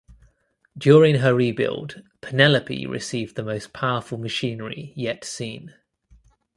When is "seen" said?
5.23-5.75